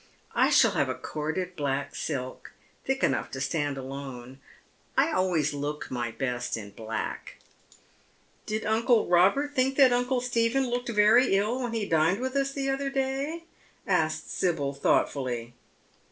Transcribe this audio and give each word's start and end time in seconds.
I 0.33 0.49
shall 0.49 0.71
have 0.71 0.89
a 0.89 0.95
corded 0.95 1.55
black 1.55 1.93
silk, 1.93 2.53
thick 2.85 3.03
enough 3.03 3.29
to 3.29 3.39
stand 3.39 3.77
alone. 3.77 4.39
I 4.97 5.11
always 5.11 5.53
looked 5.53 5.91
my 5.91 6.09
best 6.09 6.57
in 6.57 6.71
black."" 6.71 7.37
Did 8.47 8.65
uncle 8.65 9.05
Robert 9.05 9.53
think 9.53 9.75
that 9.77 9.93
uncle 9.93 10.19
Stephen 10.19 10.67
looked 10.67 10.89
very 10.89 11.35
ill 11.35 11.61
when 11.61 11.73
he 11.73 11.85
dined 11.87 12.19
with 12.19 12.35
us 12.35 12.51
the 12.51 12.67
other 12.67 12.89
day?" 12.89 13.43
asks 13.85 14.31
Sibyl 14.31 14.73
thought 14.73 15.07
fully. 15.11 15.53